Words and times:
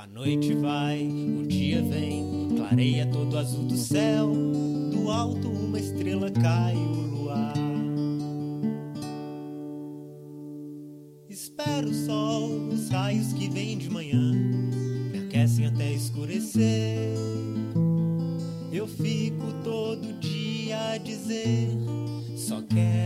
A 0.00 0.06
noite 0.06 0.54
vai, 0.54 1.06
o 1.06 1.46
dia 1.46 1.82
vem, 1.82 2.54
clareia 2.56 3.04
todo 3.08 3.34
o 3.34 3.38
azul 3.38 3.64
do 3.64 3.76
céu. 3.76 4.32
Do 4.90 5.10
alto 5.10 5.46
uma 5.46 5.78
estrela 5.78 6.30
cai, 6.30 6.74
o 6.74 7.18
luar. 7.18 7.52
Espero 11.28 11.90
o 11.90 11.94
sol, 12.06 12.48
os 12.68 12.88
raios 12.88 13.34
que 13.34 13.50
vêm 13.50 13.76
de 13.76 13.90
manhã 13.90 14.32
me 15.12 15.18
aquecem 15.18 15.66
até 15.66 15.92
escurecer. 15.92 17.12
Eu 18.72 18.86
fico 18.86 19.52
todo 19.62 20.18
dia 20.18 20.92
a 20.92 20.96
dizer: 20.96 21.76
só 22.34 22.62
quero. 22.62 22.99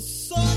Sou 0.00 0.53